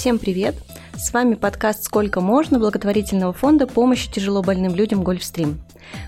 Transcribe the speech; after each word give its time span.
Всем 0.00 0.18
привет! 0.18 0.54
С 0.96 1.12
вами 1.12 1.34
подкаст 1.34 1.84
«Сколько 1.84 2.22
можно» 2.22 2.58
благотворительного 2.58 3.34
фонда 3.34 3.66
помощи 3.66 4.10
тяжело 4.10 4.42
больным 4.42 4.74
людям 4.74 5.04
«Гольфстрим». 5.04 5.60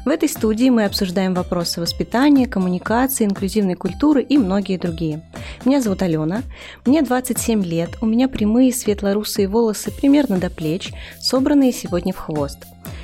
В 0.07 0.09
этой 0.09 0.31
студии 0.31 0.71
мы 0.71 0.87
обсуждаем 0.87 1.35
вопросы 1.35 1.79
воспитания, 1.79 2.47
коммуникации, 2.47 3.27
инклюзивной 3.27 3.75
культуры 3.75 4.23
и 4.23 4.39
многие 4.39 4.79
другие. 4.79 5.23
Меня 5.67 5.83
зовут 5.83 6.01
Алена, 6.01 6.41
мне 6.87 7.03
27 7.03 7.63
лет, 7.63 7.91
у 8.01 8.07
меня 8.07 8.29
прямые 8.29 8.73
светло-русые 8.73 9.47
волосы 9.47 9.91
примерно 9.91 10.39
до 10.39 10.49
плеч, 10.49 10.91
собранные 11.21 11.72
сегодня 11.72 12.14
в 12.14 12.17
хвост, 12.17 12.61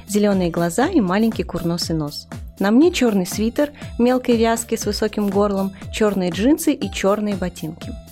зеленые 0.09 0.48
глаза 0.48 0.87
и 0.87 1.02
маленький 1.02 1.43
курносый 1.43 1.96
нос. 1.96 2.29
На 2.60 2.70
мне 2.70 2.93
черный 2.93 3.27
свитер, 3.27 3.73
мелкой 3.98 4.38
вязки 4.38 4.74
с 4.74 4.87
высоким 4.87 5.29
горлом, 5.29 5.74
черные 5.93 6.30
джинсы 6.30 6.73
и 6.73 6.91
черные 6.91 7.37
ботинки– 7.37 7.93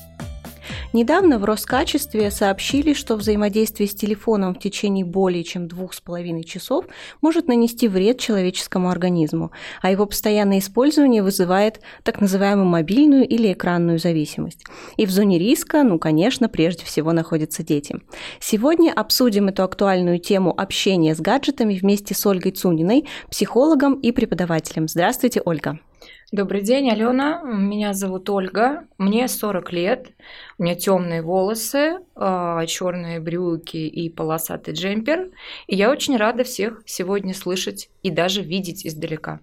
Недавно 0.96 1.38
в 1.38 1.44
Роскачестве 1.44 2.30
сообщили, 2.30 2.94
что 2.94 3.16
взаимодействие 3.16 3.86
с 3.86 3.94
телефоном 3.94 4.54
в 4.54 4.58
течение 4.58 5.04
более 5.04 5.44
чем 5.44 5.68
двух 5.68 5.92
с 5.92 6.00
половиной 6.00 6.42
часов 6.42 6.86
может 7.20 7.48
нанести 7.48 7.86
вред 7.86 8.18
человеческому 8.18 8.88
организму, 8.88 9.52
а 9.82 9.90
его 9.90 10.06
постоянное 10.06 10.58
использование 10.58 11.22
вызывает 11.22 11.82
так 12.02 12.22
называемую 12.22 12.64
мобильную 12.64 13.28
или 13.28 13.52
экранную 13.52 13.98
зависимость. 13.98 14.64
И 14.96 15.04
в 15.04 15.10
зоне 15.10 15.38
риска, 15.38 15.82
ну, 15.82 15.98
конечно, 15.98 16.48
прежде 16.48 16.86
всего 16.86 17.12
находятся 17.12 17.62
дети. 17.62 18.00
Сегодня 18.40 18.90
обсудим 18.90 19.48
эту 19.48 19.64
актуальную 19.64 20.18
тему 20.18 20.58
общения 20.58 21.14
с 21.14 21.20
гаджетами 21.20 21.74
вместе 21.74 22.14
с 22.14 22.24
Ольгой 22.24 22.52
Цуниной, 22.52 23.04
психологом 23.30 24.00
и 24.00 24.12
преподавателем. 24.12 24.88
Здравствуйте, 24.88 25.42
Ольга. 25.44 25.78
Добрый 26.32 26.62
день, 26.62 26.90
Алена. 26.90 27.40
Меня 27.42 27.92
зовут 27.92 28.28
Ольга. 28.30 28.88
Мне 28.98 29.28
40 29.28 29.72
лет. 29.72 30.08
У 30.58 30.64
меня 30.64 30.74
темные 30.74 31.22
волосы, 31.22 32.00
а, 32.16 32.66
черные 32.66 33.20
брюки 33.20 33.76
и 33.76 34.10
полосатый 34.10 34.74
джемпер. 34.74 35.30
И 35.68 35.76
я 35.76 35.90
очень 35.90 36.16
рада 36.16 36.42
всех 36.42 36.82
сегодня 36.84 37.32
слышать 37.32 37.90
и 38.02 38.10
даже 38.10 38.42
видеть 38.42 38.84
издалека. 38.84 39.38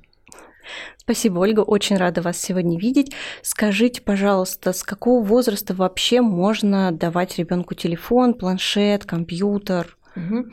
Спасибо, 0.97 1.39
Ольга, 1.39 1.61
очень 1.61 1.97
рада 1.97 2.21
вас 2.21 2.37
сегодня 2.37 2.77
видеть. 2.77 3.13
Скажите, 3.41 4.01
пожалуйста, 4.01 4.73
с 4.73 4.83
какого 4.83 5.23
возраста 5.23 5.73
вообще 5.73 6.21
можно 6.21 6.91
давать 6.91 7.38
ребенку 7.38 7.75
телефон, 7.75 8.33
планшет, 8.33 9.05
компьютер? 9.05 9.97
Угу. 10.16 10.45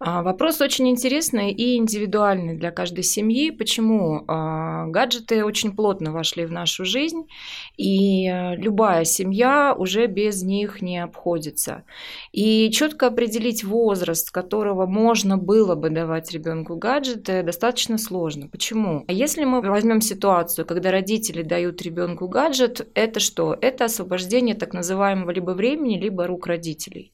Вопрос 0.00 0.60
очень 0.60 0.88
интересный 0.88 1.50
и 1.52 1.76
индивидуальный 1.76 2.56
для 2.56 2.70
каждой 2.70 3.04
семьи. 3.04 3.50
Почему? 3.50 4.24
А, 4.28 4.86
гаджеты 4.86 5.44
очень 5.44 5.74
плотно 5.74 6.12
вошли 6.12 6.44
в 6.44 6.52
нашу 6.52 6.84
жизнь, 6.84 7.26
и 7.76 8.28
э, 8.28 8.56
любая 8.56 9.04
семья 9.04 9.74
уже 9.76 10.06
без 10.06 10.42
них 10.42 10.82
не 10.82 11.02
обходится. 11.02 11.84
И 12.32 12.70
четко 12.70 13.06
определить 13.06 13.64
возраст, 13.64 14.28
с 14.28 14.30
которого 14.30 14.86
можно 14.86 15.38
было 15.38 15.74
бы 15.74 15.90
давать 15.90 16.32
ребенку 16.32 16.76
гаджеты, 16.76 17.42
достаточно 17.42 17.98
сложно. 17.98 18.48
Почему? 18.48 19.04
Если 19.08 19.44
мы 19.44 19.60
возьмем 19.60 20.00
ситуацию, 20.00 20.66
когда 20.66 20.90
родители 20.90 21.42
дают 21.42 21.82
ребенку 21.82 22.28
гаджет, 22.28 22.86
это 22.94 23.20
что? 23.20 23.56
Это 23.60 23.86
освобождение 23.86 24.54
так 24.54 24.74
называемого 24.74 25.30
либо 25.30 25.52
времени, 25.52 25.98
либо 25.98 26.26
рук 26.26 26.46
родителей. 26.46 27.12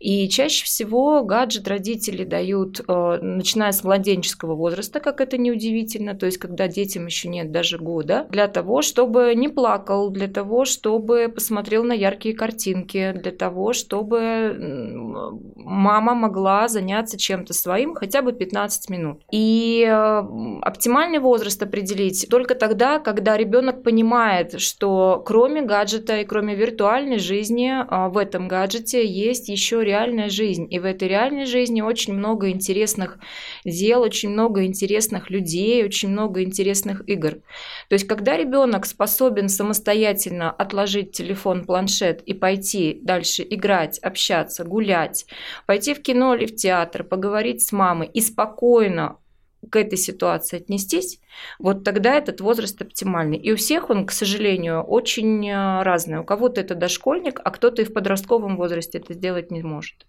И 0.00 0.28
чаще 0.28 0.64
всего 0.64 1.22
гаджет 1.36 1.68
родители 1.68 2.24
дают, 2.24 2.80
э, 2.80 3.18
начиная 3.20 3.72
с 3.72 3.84
младенческого 3.84 4.54
возраста, 4.54 5.00
как 5.00 5.20
это 5.20 5.36
неудивительно, 5.36 6.14
то 6.14 6.26
есть 6.26 6.38
когда 6.38 6.66
детям 6.66 7.06
еще 7.06 7.28
нет 7.28 7.52
даже 7.52 7.78
года, 7.78 8.26
для 8.30 8.48
того, 8.48 8.80
чтобы 8.80 9.34
не 9.34 9.48
плакал, 9.48 10.10
для 10.10 10.28
того, 10.28 10.64
чтобы 10.64 11.28
посмотрел 11.28 11.84
на 11.84 11.92
яркие 11.92 12.34
картинки, 12.34 13.12
для 13.12 13.32
того, 13.32 13.74
чтобы 13.74 14.56
мама 15.56 16.14
могла 16.14 16.68
заняться 16.68 17.18
чем-то 17.18 17.52
своим 17.52 17.94
хотя 17.94 18.22
бы 18.22 18.32
15 18.32 18.90
минут. 18.90 19.20
И 19.30 19.84
э, 19.86 20.22
оптимальный 20.62 21.18
возраст 21.18 21.62
определить 21.62 22.26
только 22.30 22.54
тогда, 22.54 22.98
когда 22.98 23.36
ребенок 23.36 23.82
понимает, 23.82 24.60
что 24.60 25.22
кроме 25.26 25.62
гаджета 25.62 26.18
и 26.18 26.24
кроме 26.24 26.54
виртуальной 26.54 27.18
жизни 27.18 27.70
э, 27.70 28.08
в 28.08 28.16
этом 28.16 28.48
гаджете 28.48 29.06
есть 29.06 29.48
еще 29.48 29.84
реальная 29.84 30.30
жизнь. 30.30 30.66
И 30.70 30.78
в 30.78 30.84
этой 30.84 31.08
реальной 31.08 31.25
реальной 31.26 31.46
жизни 31.46 31.80
очень 31.80 32.14
много 32.14 32.50
интересных 32.50 33.18
дел, 33.64 34.02
очень 34.02 34.30
много 34.30 34.64
интересных 34.64 35.30
людей, 35.30 35.84
очень 35.84 36.10
много 36.10 36.42
интересных 36.42 37.08
игр. 37.08 37.36
То 37.88 37.94
есть, 37.94 38.06
когда 38.06 38.36
ребенок 38.36 38.86
способен 38.86 39.48
самостоятельно 39.48 40.50
отложить 40.50 41.12
телефон, 41.12 41.64
планшет 41.64 42.22
и 42.22 42.34
пойти 42.34 42.98
дальше 43.02 43.46
играть, 43.48 43.98
общаться, 43.98 44.64
гулять, 44.64 45.26
пойти 45.66 45.94
в 45.94 46.02
кино 46.02 46.34
или 46.34 46.46
в 46.46 46.54
театр, 46.54 47.04
поговорить 47.04 47.62
с 47.62 47.72
мамой 47.72 48.08
и 48.12 48.20
спокойно 48.20 49.18
к 49.70 49.76
этой 49.76 49.98
ситуации 49.98 50.58
отнестись, 50.58 51.18
вот 51.58 51.82
тогда 51.82 52.14
этот 52.14 52.40
возраст 52.40 52.80
оптимальный. 52.80 53.38
И 53.38 53.52
у 53.52 53.56
всех 53.56 53.90
он, 53.90 54.06
к 54.06 54.12
сожалению, 54.12 54.82
очень 54.82 55.48
э, 55.48 55.82
разный. 55.82 56.18
У 56.18 56.24
кого-то 56.24 56.60
это 56.60 56.74
дошкольник, 56.74 57.40
а 57.42 57.50
кто-то 57.50 57.82
и 57.82 57.84
в 57.84 57.92
подростковом 57.92 58.56
возрасте 58.56 58.98
это 58.98 59.14
сделать 59.14 59.50
не 59.50 59.62
может. 59.62 60.06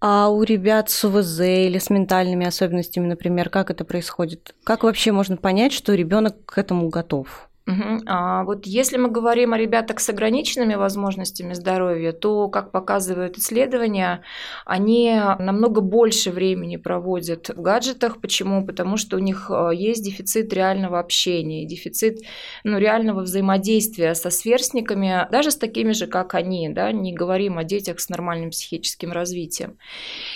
А 0.00 0.28
у 0.28 0.42
ребят 0.42 0.90
с 0.90 1.04
УВЗ 1.04 1.40
или 1.40 1.78
с 1.78 1.88
ментальными 1.88 2.46
особенностями, 2.46 3.06
например, 3.06 3.48
как 3.48 3.70
это 3.70 3.84
происходит? 3.84 4.54
Как 4.62 4.82
вообще 4.82 5.12
можно 5.12 5.36
понять, 5.36 5.72
что 5.72 5.94
ребенок 5.94 6.44
к 6.44 6.58
этому 6.58 6.88
готов? 6.88 7.45
Угу. 7.66 8.02
А 8.06 8.44
вот 8.44 8.64
если 8.64 8.96
мы 8.96 9.10
говорим 9.10 9.52
о 9.52 9.58
ребятах 9.58 9.98
с 9.98 10.08
ограниченными 10.08 10.76
возможностями 10.76 11.52
здоровья, 11.52 12.12
то, 12.12 12.48
как 12.48 12.70
показывают 12.70 13.38
исследования, 13.38 14.22
они 14.64 15.20
намного 15.40 15.80
больше 15.80 16.30
времени 16.30 16.76
проводят 16.76 17.48
в 17.48 17.60
гаджетах. 17.60 18.20
Почему? 18.20 18.64
Потому 18.64 18.96
что 18.96 19.16
у 19.16 19.18
них 19.18 19.50
э, 19.50 19.70
есть 19.74 20.04
дефицит 20.04 20.52
реального 20.52 21.00
общения, 21.00 21.66
дефицит 21.66 22.20
ну, 22.62 22.78
реального 22.78 23.22
взаимодействия 23.22 24.14
со 24.14 24.30
сверстниками, 24.30 25.26
даже 25.32 25.50
с 25.50 25.56
такими 25.56 25.90
же, 25.90 26.06
как 26.06 26.34
они. 26.34 26.68
Да? 26.68 26.92
Не 26.92 27.12
говорим 27.12 27.58
о 27.58 27.64
детях 27.64 27.98
с 27.98 28.08
нормальным 28.08 28.50
психическим 28.50 29.10
развитием. 29.10 29.76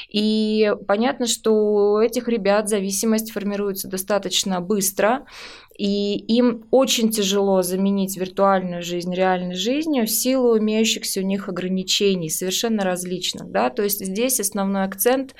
И 0.08 0.72
понятно, 0.88 1.28
что 1.28 1.52
у 1.52 1.98
этих 2.00 2.26
ребят 2.26 2.68
зависимость 2.68 3.30
формируется 3.30 3.86
достаточно 3.86 4.60
быстро, 4.60 5.26
и 5.80 6.18
им 6.36 6.66
очень 6.70 7.08
тяжело 7.08 7.62
заменить 7.62 8.18
виртуальную 8.18 8.82
жизнь 8.82 9.14
реальной 9.14 9.54
жизнью 9.54 10.04
в 10.04 10.10
силу 10.10 10.58
имеющихся 10.58 11.20
у 11.20 11.22
них 11.22 11.48
ограничений, 11.48 12.28
совершенно 12.28 12.84
различных. 12.84 13.50
Да? 13.50 13.70
То 13.70 13.82
есть 13.82 14.04
здесь 14.04 14.40
основной 14.40 14.84
акцент 14.84 15.34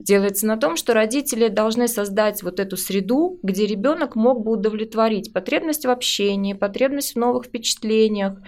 делается 0.00 0.48
на 0.48 0.56
том, 0.56 0.74
что 0.74 0.94
родители 0.94 1.46
должны 1.46 1.86
создать 1.86 2.42
вот 2.42 2.58
эту 2.58 2.76
среду, 2.76 3.38
где 3.44 3.66
ребенок 3.66 4.16
мог 4.16 4.42
бы 4.42 4.54
удовлетворить 4.54 5.32
потребность 5.32 5.86
в 5.86 5.90
общении, 5.90 6.54
потребность 6.54 7.14
в 7.14 7.18
новых 7.20 7.44
впечатлениях, 7.44 8.38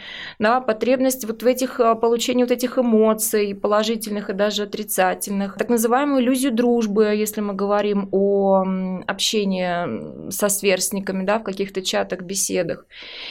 да, 0.41 0.61
потребность 0.61 1.25
вот 1.27 1.45
в 1.45 1.47
этих, 1.47 1.79
а, 1.79 1.95
получении 1.95 2.43
вот 2.43 2.51
этих 2.51 2.77
эмоций, 2.77 3.55
положительных 3.55 4.31
и 4.31 4.33
даже 4.33 4.65
отрицательных, 4.65 5.55
так 5.57 5.69
называемую 5.69 6.23
иллюзию 6.23 6.53
дружбы, 6.53 7.05
если 7.15 7.41
мы 7.41 7.55
говорим 7.55 8.09
о 8.11 8.65
общении 9.07 10.31
со 10.33 10.49
сверстниками, 10.49 11.25
да, 11.25 11.36
в 11.39 11.45
каких-то 11.45 11.83
чатах, 11.83 12.23
беседах. 12.23 12.87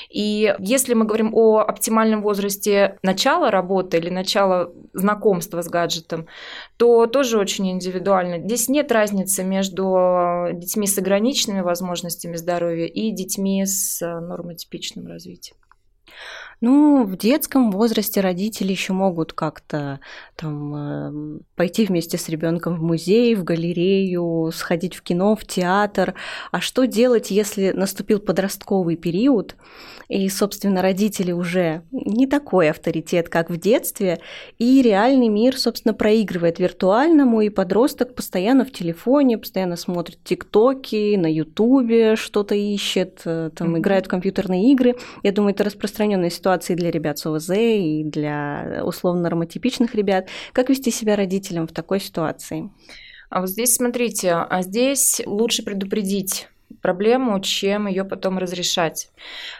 И 0.09 0.55
если 0.59 0.93
мы 0.93 1.05
говорим 1.05 1.33
о 1.33 1.59
оптимальном 1.59 2.21
возрасте 2.21 2.97
начала 3.03 3.51
работы 3.51 3.97
или 3.97 4.09
начала 4.09 4.71
знакомства 4.93 5.61
с 5.61 5.67
гаджетом, 5.67 6.27
то 6.77 7.07
тоже 7.07 7.37
очень 7.37 7.69
индивидуально. 7.71 8.39
Здесь 8.39 8.69
нет 8.69 8.91
разницы 8.91 9.43
между 9.43 10.49
детьми 10.53 10.87
с 10.87 10.97
ограниченными 10.97 11.61
возможностями 11.61 12.35
здоровья 12.35 12.85
и 12.85 13.11
детьми 13.11 13.65
с 13.65 14.01
нормотипичным 14.01 15.07
развитием. 15.07 15.57
Ну, 16.61 17.03
в 17.03 17.17
детском 17.17 17.71
возрасте 17.71 18.21
родители 18.21 18.71
еще 18.71 18.93
могут 18.93 19.33
как-то 19.33 19.99
там 20.35 20.75
э, 20.75 21.39
пойти 21.55 21.85
вместе 21.85 22.17
с 22.17 22.29
ребенком 22.29 22.75
в 22.75 22.81
музей, 22.81 23.35
в 23.35 23.43
галерею, 23.43 24.51
сходить 24.53 24.95
в 24.95 25.01
кино, 25.01 25.35
в 25.35 25.45
театр. 25.45 26.15
А 26.51 26.61
что 26.61 26.85
делать, 26.85 27.29
если 27.29 27.71
наступил 27.71 28.19
подростковый 28.19 28.95
период, 28.95 29.55
и, 30.07 30.29
собственно, 30.29 30.81
родители 30.81 31.31
уже 31.31 31.81
не 31.91 32.27
такой 32.27 32.69
авторитет, 32.69 33.27
как 33.27 33.49
в 33.49 33.57
детстве, 33.57 34.19
и 34.59 34.81
реальный 34.81 35.29
мир, 35.29 35.57
собственно, 35.57 35.93
проигрывает 35.93 36.59
виртуальному, 36.59 37.41
и 37.41 37.49
подросток 37.49 38.15
постоянно 38.15 38.65
в 38.65 38.71
телефоне, 38.71 39.37
постоянно 39.37 39.75
смотрит 39.75 40.23
тиктоки, 40.23 41.15
на 41.15 41.31
ютубе 41.31 42.15
что-то 42.15 42.55
ищет, 42.55 43.21
э, 43.25 43.49
там, 43.55 43.75
mm-hmm. 43.75 43.79
играет 43.79 44.05
в 44.05 44.09
компьютерные 44.09 44.71
игры. 44.71 44.95
Я 45.23 45.31
думаю, 45.31 45.53
это 45.53 45.63
распространенная 45.63 46.29
ситуация 46.29 46.44
для 46.75 46.91
ребят 46.91 47.17
с 47.19 47.25
ОВЗ, 47.25 47.49
и 47.55 48.03
для 48.05 48.81
условно-нормотипичных 48.83 49.95
ребят. 49.95 50.27
Как 50.53 50.69
вести 50.69 50.91
себя 50.91 51.15
родителям 51.15 51.67
в 51.67 51.71
такой 51.71 51.99
ситуации? 51.99 52.69
А 53.29 53.41
вот 53.41 53.49
здесь, 53.49 53.75
смотрите, 53.75 54.31
а 54.33 54.61
здесь 54.61 55.21
лучше 55.25 55.63
предупредить 55.63 56.47
проблему, 56.85 57.39
чем 57.39 57.87
ее 57.87 58.03
потом 58.03 58.37
разрешать. 58.37 59.09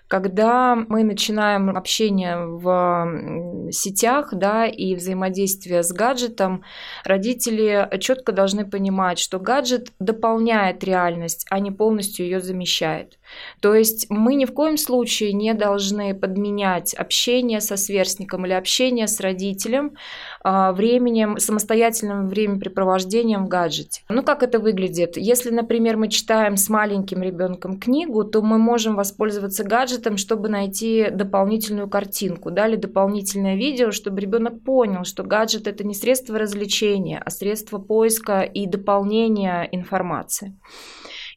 Когда 0.07 0.75
мы 0.75 1.04
начинаем 1.04 1.75
общение 1.75 2.38
в 2.38 3.72
сетях 3.72 4.30
да, 4.31 4.68
и 4.68 4.94
взаимодействие 4.94 5.81
с 5.81 5.92
гаджетом, 5.92 6.63
родители 7.04 7.89
четко 8.00 8.31
должны 8.31 8.69
понимать, 8.69 9.18
что 9.18 9.39
гаджет 9.39 9.92
дополняет 9.98 10.83
реальность, 10.83 11.48
а 11.50 11.60
не 11.60 11.72
полностью 11.72 12.27
ее 12.27 12.42
замещает. 12.42 13.18
То 13.60 13.74
есть 13.74 14.06
мы 14.10 14.36
ни 14.36 14.45
в 14.45 14.54
коем 14.54 14.77
случае 14.77 15.33
не 15.33 15.56
должны 15.56 16.13
подменять 16.13 16.94
общение 16.94 17.60
со 17.60 17.75
сверстником 17.75 18.45
или 18.45 18.54
общение 18.54 19.07
с 19.07 19.19
родителем 19.19 19.98
временем, 20.46 21.40
самостоятельным 21.40 22.28
времяпрепровождением 22.28 23.46
в 23.46 23.48
гаджете. 23.48 24.02
Ну, 24.10 24.22
как 24.22 24.44
это 24.44 24.60
выглядит? 24.60 25.18
Если, 25.18 25.50
например, 25.50 25.98
мы 25.98 26.08
читаем 26.08 26.56
с 26.56 26.70
маленьким 26.70 27.24
ребенком 27.24 27.80
книгу, 27.80 28.24
то 28.24 28.42
мы 28.42 28.58
можем 28.58 28.96
воспользоваться 28.96 29.64
гаджетом, 29.64 30.18
чтобы 30.18 30.50
найти 30.50 31.10
дополнительную 31.12 31.90
картинку, 31.90 32.52
да, 32.52 32.68
или 32.68 32.76
дополнительное 32.76 33.56
видео, 33.56 33.92
чтобы 33.92 34.22
ребенок 34.22 34.64
понял, 34.64 35.04
что 35.04 35.24
гаджет 35.24 35.68
это 35.68 35.84
не 35.84 35.96
средство 35.96 36.38
развлечения, 36.38 37.22
а 37.26 37.30
средство 37.32 37.80
поиска 37.80 38.42
и 38.42 38.68
дополнения 38.68 39.68
информации. 39.72 40.56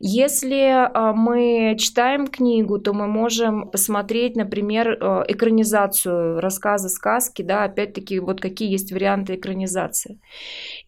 Если 0.00 0.60
а, 0.70 1.12
мы 1.12 1.76
читаем 1.78 2.28
книгу, 2.28 2.78
то 2.78 2.92
мы 2.92 3.08
можем 3.08 3.68
посмотреть, 3.68 4.36
например, 4.36 4.90
э, 4.90 5.24
экранизацию 5.28 6.40
рассказа, 6.40 6.88
сказки, 6.88 7.42
да, 7.42 7.64
опять-таки, 7.64 8.20
вот 8.20 8.40
какие 8.40 8.70
есть 8.70 8.92
варианты 8.92 9.34
экранизации. 9.34 10.20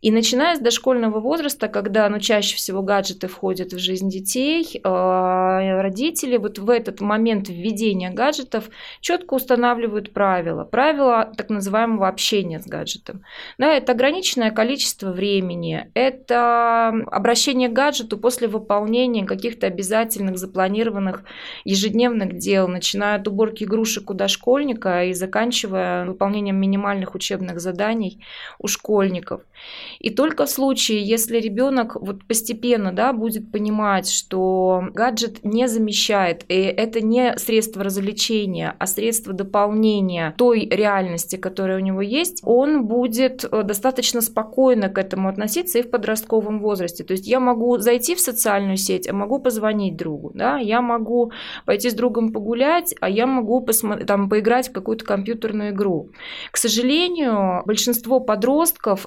И 0.00 0.10
начиная 0.10 0.56
с 0.56 0.60
дошкольного 0.60 1.20
возраста, 1.20 1.68
когда, 1.68 2.08
ну, 2.08 2.18
чаще 2.20 2.56
всего 2.56 2.80
гаджеты 2.80 3.28
входят 3.28 3.74
в 3.74 3.78
жизнь 3.78 4.08
детей, 4.08 4.80
а, 4.82 5.82
родители 5.82 6.38
вот 6.38 6.58
в 6.58 6.70
этот 6.70 7.02
момент 7.02 7.50
введения 7.50 8.10
гаджетов 8.10 8.70
четко 9.02 9.34
устанавливают 9.34 10.14
правила. 10.14 10.64
Правила 10.64 11.30
так 11.36 11.50
называемого 11.50 12.08
общения 12.08 12.60
с 12.60 12.66
гаджетом. 12.66 13.24
Да, 13.58 13.74
это 13.74 13.92
ограниченное 13.92 14.50
количество 14.50 15.12
времени, 15.12 15.90
это 15.92 16.88
обращение 17.10 17.68
к 17.68 17.74
гаджету 17.74 18.16
после 18.16 18.48
выполнения 18.48 19.26
каких-то 19.26 19.66
обязательных 19.66 20.38
запланированных 20.38 21.24
ежедневных 21.64 22.38
дел, 22.38 22.68
начиная 22.68 23.16
от 23.16 23.28
уборки 23.28 23.64
игрушек 23.64 24.08
у 24.08 24.14
дошкольника 24.14 25.04
и 25.04 25.12
заканчивая 25.12 26.06
выполнением 26.06 26.56
минимальных 26.56 27.14
учебных 27.14 27.60
заданий 27.60 28.24
у 28.58 28.66
школьников. 28.66 29.42
И 29.98 30.10
только 30.10 30.46
в 30.46 30.50
случае, 30.50 31.02
если 31.02 31.38
ребенок 31.38 31.96
вот 32.00 32.24
постепенно 32.24 32.92
да, 32.92 33.12
будет 33.12 33.50
понимать, 33.50 34.08
что 34.10 34.84
гаджет 34.94 35.44
не 35.44 35.68
замещает, 35.68 36.44
и 36.48 36.54
это 36.54 37.00
не 37.00 37.36
средство 37.38 37.84
развлечения, 37.84 38.74
а 38.78 38.86
средство 38.86 39.32
дополнения 39.32 40.34
той 40.36 40.66
реальности, 40.66 41.36
которая 41.36 41.78
у 41.78 41.80
него 41.80 42.02
есть, 42.02 42.40
он 42.44 42.86
будет 42.86 43.44
э, 43.44 43.62
достаточно 43.62 44.20
спокойно 44.20 44.88
к 44.88 44.98
этому 44.98 45.28
относиться 45.28 45.78
и 45.78 45.82
в 45.82 45.90
подростковом 45.90 46.60
возрасте. 46.60 47.04
То 47.04 47.12
есть 47.12 47.26
я 47.26 47.40
могу 47.40 47.78
зайти 47.78 48.14
в 48.14 48.20
социальную 48.20 48.76
сеть, 48.76 49.08
а 49.08 49.12
могу 49.12 49.38
позвонить 49.38 49.96
другу, 49.96 50.32
да, 50.34 50.58
я 50.58 50.80
могу 50.80 51.32
пойти 51.66 51.90
с 51.90 51.94
другом 51.94 52.32
погулять, 52.32 52.94
а 53.00 53.08
я 53.08 53.26
могу 53.26 53.60
посмотреть, 53.60 54.06
там, 54.06 54.28
поиграть 54.28 54.68
в 54.68 54.72
какую-то 54.72 55.04
компьютерную 55.04 55.70
игру. 55.70 56.10
К 56.50 56.56
сожалению, 56.56 57.62
большинство 57.66 58.20
подростков, 58.20 59.06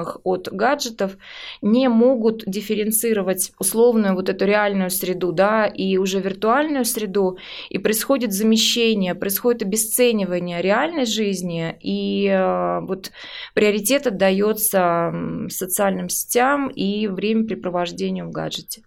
зависимых 0.00 0.18
от 0.24 0.48
гаджетов, 0.50 1.16
не 1.62 1.88
могут 1.88 2.44
дифференцировать 2.46 3.52
условную 3.58 4.14
вот 4.14 4.28
эту 4.28 4.44
реальную 4.44 4.90
среду, 4.90 5.32
да, 5.32 5.66
и 5.66 5.96
уже 5.98 6.20
виртуальную 6.20 6.84
среду, 6.84 7.38
и 7.68 7.78
происходит 7.78 8.32
замещение, 8.32 9.14
происходит 9.14 9.62
обесценивание 9.62 10.62
реальной 10.62 11.06
жизни, 11.06 11.76
и 11.82 12.26
э, 12.26 12.80
вот 12.80 13.10
приоритет 13.54 14.06
отдается 14.06 15.12
социальным 15.48 16.08
сетям 16.08 16.68
и 16.68 17.06
времяпрепровождению 17.06 18.26
в 18.26 18.30
гаджете. 18.30 18.82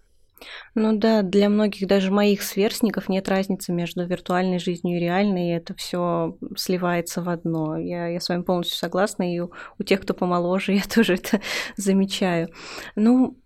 Ну 0.76 0.98
да, 0.98 1.22
для 1.22 1.50
многих 1.50 1.88
даже 1.88 2.12
моих 2.12 2.42
сверстников 2.42 3.10
нет 3.10 3.30
разницы 3.30 3.72
между 3.72 4.06
виртуальной 4.06 4.60
жизнью 4.60 4.98
и 4.98 5.00
реальной, 5.00 5.50
и 5.50 5.56
это 5.56 5.76
все 5.76 6.38
сливается 6.58 7.22
в 7.22 7.30
одно. 7.30 7.78
Я, 7.78 8.08
я 8.08 8.20
с 8.20 8.30
вами 8.30 8.42
полностью 8.42 8.78
согласна, 8.78 9.34
и 9.34 9.40
у, 9.40 9.52
у 9.78 9.84
тех, 9.84 10.02
кто 10.02 10.14
помоложе, 10.14 10.74
я 10.74 10.84
тоже 10.84 11.16
это 11.16 11.42
замечаю. 11.78 12.50
Ну, 12.96 13.38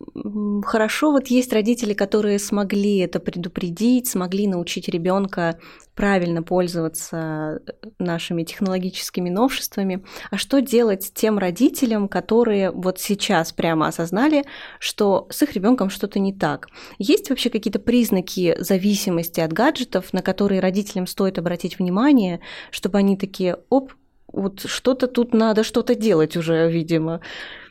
хорошо, 0.66 1.12
вот 1.12 1.28
есть 1.28 1.52
родители, 1.52 1.94
которые 1.94 2.40
смогли 2.40 3.00
это 3.00 3.20
предупредить, 3.20 4.08
смогли 4.08 4.48
научить 4.48 4.88
ребенка 4.88 5.60
правильно 5.98 6.44
пользоваться 6.44 7.60
э, 7.66 7.88
нашими 8.00 8.44
технологическими 8.44 9.30
новшествами. 9.30 10.06
А 10.30 10.38
что 10.38 10.62
делать 10.62 11.12
тем 11.14 11.40
родителям, 11.40 12.08
которые 12.08 12.72
вот 12.72 13.00
сейчас 13.00 13.52
прямо 13.52 13.88
осознали, 13.88 14.46
что 14.80 15.28
с 15.32 15.42
их 15.42 15.54
ребенком 15.54 15.90
что-то 15.90 16.20
не 16.20 16.34
так? 16.34 16.68
Есть 16.98 17.30
вообще 17.30 17.50
какие-то 17.50 17.80
признаки 17.80 18.56
зависимости 18.60 19.40
от 19.40 19.54
гаджетов, 19.54 20.14
на 20.14 20.22
которые 20.22 20.62
родителям 20.62 21.08
стоит 21.08 21.38
обратить 21.38 21.80
внимание, 21.80 22.40
чтобы 22.72 22.98
они 22.98 23.18
такие, 23.18 23.58
оп, 23.70 23.94
вот 24.32 24.62
что-то 24.62 25.08
тут 25.08 25.34
надо 25.34 25.64
что-то 25.64 25.96
делать 25.96 26.36
уже, 26.38 26.70
видимо. 26.70 27.22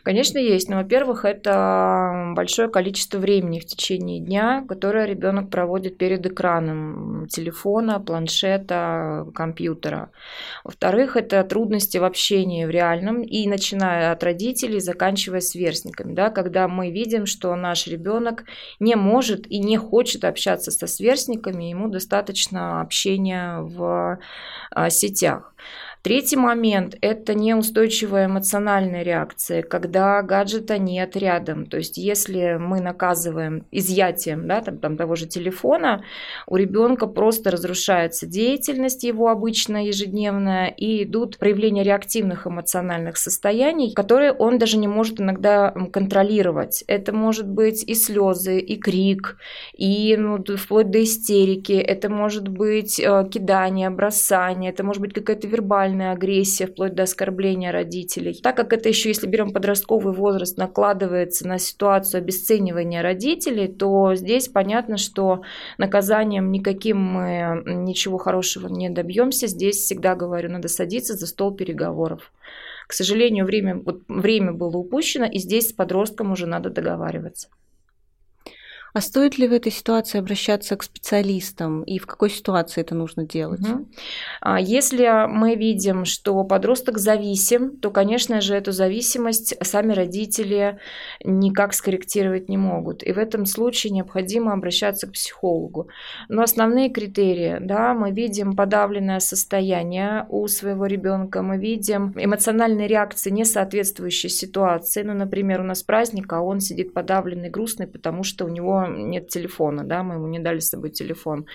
Конечно, 0.06 0.38
есть. 0.38 0.68
Но, 0.68 0.76
во-первых, 0.76 1.24
это 1.24 2.32
большое 2.36 2.68
количество 2.68 3.18
времени 3.18 3.58
в 3.58 3.66
течение 3.66 4.20
дня, 4.20 4.64
которое 4.68 5.04
ребенок 5.04 5.50
проводит 5.50 5.98
перед 5.98 6.24
экраном 6.24 7.26
телефона, 7.26 7.98
планшета, 7.98 9.26
компьютера. 9.34 10.12
Во-вторых, 10.62 11.16
это 11.16 11.42
трудности 11.42 11.98
в 11.98 12.04
общении 12.04 12.64
в 12.66 12.70
реальном, 12.70 13.20
и 13.22 13.48
начиная 13.48 14.12
от 14.12 14.22
родителей, 14.22 14.78
заканчивая 14.78 15.40
сверстниками, 15.40 16.14
да, 16.14 16.30
когда 16.30 16.68
мы 16.68 16.92
видим, 16.92 17.26
что 17.26 17.56
наш 17.56 17.88
ребенок 17.88 18.44
не 18.78 18.94
может 18.94 19.50
и 19.50 19.58
не 19.58 19.76
хочет 19.76 20.24
общаться 20.24 20.70
со 20.70 20.86
сверстниками, 20.86 21.64
ему 21.64 21.88
достаточно 21.88 22.80
общения 22.80 23.58
в 23.58 24.20
а, 24.70 24.88
сетях. 24.88 25.52
Третий 26.06 26.36
момент– 26.36 26.94
это 27.00 27.34
неустойчивая 27.34 28.26
эмоциональная 28.26 29.02
реакция, 29.02 29.62
когда 29.64 30.22
гаджета 30.22 30.78
нет 30.78 31.16
рядом. 31.16 31.66
То 31.66 31.78
есть 31.78 31.98
если 31.98 32.58
мы 32.60 32.80
наказываем 32.80 33.66
изъятием 33.72 34.46
да, 34.46 34.60
там, 34.60 34.78
там, 34.78 34.96
того 34.96 35.16
же 35.16 35.26
телефона, 35.26 36.04
у 36.46 36.54
ребенка 36.54 37.08
просто 37.08 37.50
разрушается 37.50 38.24
деятельность 38.24 39.02
его 39.02 39.30
обычно 39.30 39.84
ежедневная, 39.84 40.68
и 40.68 41.02
идут 41.02 41.38
проявления 41.38 41.82
реактивных 41.82 42.46
эмоциональных 42.46 43.16
состояний, 43.16 43.92
которые 43.92 44.30
он 44.30 44.58
даже 44.58 44.78
не 44.78 44.86
может 44.86 45.20
иногда 45.20 45.74
контролировать. 45.92 46.84
Это 46.86 47.12
может 47.12 47.48
быть 47.48 47.82
и 47.82 47.96
слезы, 47.96 48.60
и 48.60 48.76
крик, 48.76 49.38
и 49.76 50.14
ну, 50.16 50.38
вплоть 50.56 50.88
до 50.88 51.02
истерики, 51.02 51.72
это 51.72 52.08
может 52.08 52.46
быть 52.46 53.00
э, 53.00 53.28
кидание, 53.28 53.90
бросание, 53.90 54.70
это 54.70 54.84
может 54.84 55.02
быть 55.02 55.12
какая-то 55.12 55.48
вербальная 55.48 55.95
сексуальная 55.96 56.12
агрессия, 56.12 56.66
вплоть 56.66 56.94
до 56.94 57.04
оскорбления 57.04 57.72
родителей. 57.72 58.38
Так 58.42 58.56
как 58.56 58.72
это 58.72 58.88
еще, 58.88 59.08
если 59.08 59.26
берем 59.26 59.52
подростковый 59.52 60.14
возраст, 60.14 60.58
накладывается 60.58 61.48
на 61.48 61.58
ситуацию 61.58 62.18
обесценивания 62.18 63.02
родителей, 63.02 63.68
то 63.68 64.14
здесь 64.14 64.48
понятно, 64.48 64.96
что 64.96 65.42
наказанием 65.78 66.50
никаким 66.52 66.98
мы 66.98 67.62
ничего 67.66 68.18
хорошего 68.18 68.68
не 68.68 68.90
добьемся. 68.90 69.46
Здесь 69.46 69.76
всегда 69.76 70.14
говорю, 70.14 70.50
надо 70.50 70.68
садиться 70.68 71.14
за 71.14 71.26
стол 71.26 71.54
переговоров. 71.54 72.32
К 72.86 72.92
сожалению, 72.92 73.46
время, 73.46 73.76
вот, 73.76 74.02
время 74.08 74.52
было 74.52 74.76
упущено, 74.76 75.26
и 75.26 75.38
здесь 75.38 75.68
с 75.68 75.72
подростком 75.72 76.32
уже 76.32 76.46
надо 76.46 76.70
договариваться. 76.70 77.48
А 78.96 79.02
стоит 79.02 79.36
ли 79.36 79.46
в 79.46 79.52
этой 79.52 79.70
ситуации 79.70 80.16
обращаться 80.16 80.74
к 80.74 80.82
специалистам 80.82 81.82
и 81.82 81.98
в 81.98 82.06
какой 82.06 82.30
ситуации 82.30 82.80
это 82.80 82.94
нужно 82.94 83.26
делать? 83.26 83.60
Угу. 83.60 83.86
Если 84.58 85.26
мы 85.28 85.54
видим, 85.54 86.06
что 86.06 86.42
подросток 86.44 86.96
зависим, 86.96 87.76
то, 87.76 87.90
конечно 87.90 88.40
же, 88.40 88.54
эту 88.54 88.72
зависимость 88.72 89.54
сами 89.62 89.92
родители 89.92 90.78
никак 91.22 91.74
скорректировать 91.74 92.48
не 92.48 92.56
могут. 92.56 93.02
И 93.02 93.12
в 93.12 93.18
этом 93.18 93.44
случае 93.44 93.92
необходимо 93.92 94.54
обращаться 94.54 95.06
к 95.06 95.12
психологу. 95.12 95.88
Но 96.30 96.40
основные 96.40 96.88
критерии, 96.88 97.58
да, 97.60 97.92
мы 97.92 98.12
видим 98.12 98.56
подавленное 98.56 99.20
состояние 99.20 100.24
у 100.30 100.48
своего 100.48 100.86
ребенка, 100.86 101.42
мы 101.42 101.58
видим 101.58 102.14
эмоциональные 102.16 102.88
реакции, 102.88 103.28
не 103.28 103.44
соответствующие 103.44 104.30
ситуации. 104.30 105.02
Ну, 105.02 105.12
например, 105.12 105.60
у 105.60 105.64
нас 105.64 105.82
праздник, 105.82 106.32
а 106.32 106.40
он 106.40 106.60
сидит 106.60 106.94
подавленный, 106.94 107.50
грустный, 107.50 107.86
потому 107.86 108.22
что 108.22 108.46
у 108.46 108.48
него 108.48 108.85
нет 108.88 109.28
телефона, 109.28 109.84
да, 109.84 110.02
мы 110.02 110.14
ему 110.14 110.26
не 110.26 110.38
дали 110.38 110.58
с 110.58 110.70
собой 110.70 110.90
телефон. 110.90 111.46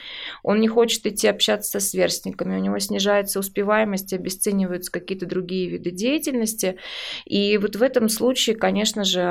Он 0.43 0.59
не 0.59 0.67
хочет 0.67 1.05
идти 1.05 1.27
общаться 1.27 1.79
со 1.79 1.79
сверстниками, 1.79 2.57
у 2.57 2.59
него 2.59 2.79
снижается 2.79 3.39
успеваемость, 3.39 4.13
обесцениваются 4.13 4.91
какие-то 4.91 5.25
другие 5.25 5.69
виды 5.69 5.91
деятельности. 5.91 6.77
И 7.25 7.57
вот 7.57 7.75
в 7.75 7.83
этом 7.83 8.09
случае, 8.09 8.55
конечно 8.55 9.03
же, 9.03 9.21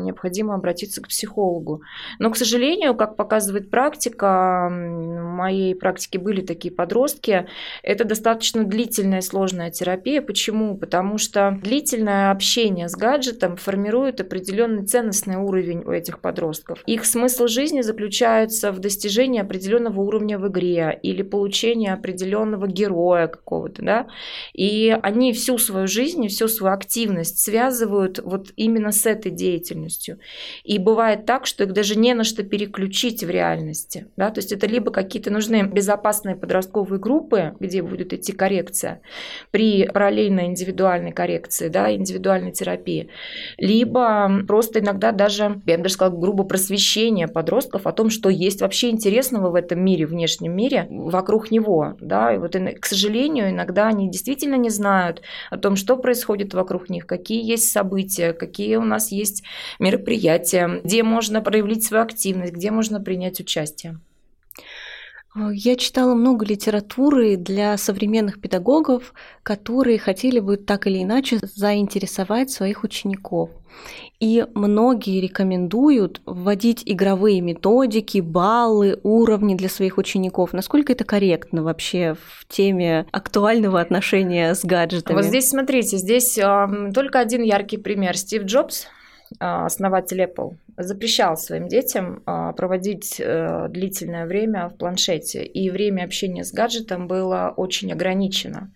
необходимо 0.00 0.54
обратиться 0.54 1.02
к 1.02 1.08
психологу. 1.08 1.82
Но, 2.18 2.30
к 2.30 2.36
сожалению, 2.36 2.94
как 2.94 3.16
показывает 3.16 3.70
практика, 3.70 4.68
в 4.70 5.36
моей 5.36 5.74
практике 5.74 6.18
были 6.18 6.40
такие 6.40 6.72
подростки, 6.72 7.46
это 7.82 8.04
достаточно 8.04 8.64
длительная 8.64 9.20
сложная 9.20 9.70
терапия. 9.70 10.22
Почему? 10.22 10.76
Потому 10.76 11.18
что 11.18 11.58
длительное 11.62 12.30
общение 12.30 12.88
с 12.88 12.96
гаджетом 12.96 13.56
формирует 13.56 14.20
определенный 14.20 14.86
ценностный 14.86 15.36
уровень 15.36 15.82
у 15.84 15.90
этих 15.90 16.20
подростков. 16.20 16.82
Их 16.86 17.04
смысл 17.38 17.46
жизни 17.46 17.82
заключается 17.82 18.72
в 18.72 18.80
достижении 18.80 19.40
определенного 19.40 20.00
уровня 20.00 20.38
в 20.38 20.48
игре 20.48 20.98
или 21.02 21.22
получении 21.22 21.88
определенного 21.88 22.66
героя 22.66 23.28
какого-то, 23.28 23.82
да, 23.82 24.06
и 24.54 24.96
они 25.02 25.32
всю 25.32 25.58
свою 25.58 25.86
жизнь 25.86 26.26
всю 26.28 26.48
свою 26.48 26.74
активность 26.74 27.38
связывают 27.38 28.18
вот 28.18 28.48
именно 28.56 28.92
с 28.92 29.06
этой 29.06 29.30
деятельностью. 29.30 30.18
И 30.64 30.78
бывает 30.78 31.26
так, 31.26 31.46
что 31.46 31.64
их 31.64 31.72
даже 31.72 31.96
не 31.96 32.14
на 32.14 32.24
что 32.24 32.42
переключить 32.42 33.22
в 33.22 33.30
реальности, 33.30 34.06
да, 34.16 34.30
то 34.30 34.40
есть 34.40 34.52
это 34.52 34.66
либо 34.66 34.90
какие-то 34.90 35.30
нужны 35.30 35.62
безопасные 35.62 36.34
подростковые 36.34 36.98
группы, 36.98 37.54
где 37.60 37.82
будет 37.82 38.12
идти 38.12 38.32
коррекция 38.32 39.00
при 39.50 39.86
параллельной 39.86 40.46
индивидуальной 40.46 41.12
коррекции, 41.12 41.68
да, 41.68 41.94
индивидуальной 41.94 42.52
терапии, 42.52 43.08
либо 43.58 44.42
просто 44.46 44.80
иногда 44.80 45.12
даже, 45.12 45.60
я 45.66 45.76
бы 45.76 45.84
даже 45.84 45.94
сказала, 45.94 46.18
грубо 46.18 46.44
просвещение 46.44 47.27
подростков 47.28 47.86
о 47.86 47.92
том, 47.92 48.10
что 48.10 48.28
есть 48.28 48.60
вообще 48.60 48.90
интересного 48.90 49.50
в 49.50 49.54
этом 49.54 49.80
мире, 49.80 50.06
внешнем 50.06 50.56
мире, 50.56 50.86
вокруг 50.90 51.50
него, 51.50 51.96
да, 52.00 52.34
и 52.34 52.38
вот, 52.38 52.54
к 52.54 52.86
сожалению, 52.86 53.50
иногда 53.50 53.88
они 53.88 54.10
действительно 54.10 54.56
не 54.56 54.70
знают 54.70 55.22
о 55.50 55.56
том, 55.56 55.76
что 55.76 55.96
происходит 55.96 56.54
вокруг 56.54 56.90
них, 56.90 57.06
какие 57.06 57.44
есть 57.44 57.70
события, 57.70 58.32
какие 58.32 58.76
у 58.76 58.84
нас 58.84 59.12
есть 59.12 59.42
мероприятия, 59.78 60.80
где 60.82 61.02
можно 61.02 61.40
проявить 61.40 61.84
свою 61.84 62.02
активность, 62.02 62.52
где 62.52 62.70
можно 62.70 63.00
принять 63.00 63.40
участие. 63.40 63.98
Я 65.52 65.76
читала 65.76 66.14
много 66.14 66.44
литературы 66.44 67.36
для 67.36 67.76
современных 67.76 68.40
педагогов, 68.40 69.14
которые 69.42 69.98
хотели 69.98 70.40
бы 70.40 70.56
так 70.56 70.86
или 70.86 71.02
иначе 71.02 71.38
заинтересовать 71.42 72.50
своих 72.50 72.84
учеников. 72.84 73.50
И 74.18 74.44
многие 74.54 75.20
рекомендуют 75.20 76.20
вводить 76.26 76.82
игровые 76.84 77.40
методики, 77.40 78.18
баллы, 78.18 78.98
уровни 79.02 79.54
для 79.54 79.68
своих 79.68 79.98
учеников. 79.98 80.52
Насколько 80.52 80.92
это 80.92 81.04
корректно 81.04 81.62
вообще 81.62 82.16
в 82.20 82.46
теме 82.48 83.06
актуального 83.12 83.80
отношения 83.80 84.54
с 84.54 84.64
гаджетами? 84.64 85.14
Вот 85.14 85.24
здесь 85.24 85.48
смотрите, 85.48 85.98
здесь 85.98 86.36
э, 86.38 86.90
только 86.92 87.20
один 87.20 87.42
яркий 87.42 87.76
пример. 87.76 88.16
Стив 88.16 88.42
Джобс, 88.42 88.86
а, 89.38 89.66
основатель 89.66 90.22
Apple, 90.22 90.56
запрещал 90.78 91.36
своим 91.36 91.68
детям 91.68 92.22
а, 92.24 92.52
проводить 92.52 93.16
э, 93.18 93.66
длительное 93.68 94.26
время 94.26 94.68
в 94.68 94.76
планшете, 94.76 95.44
и 95.44 95.70
время 95.70 96.04
общения 96.04 96.44
с 96.44 96.52
гаджетом 96.52 97.08
было 97.08 97.52
очень 97.56 97.92
ограничено. 97.92 98.72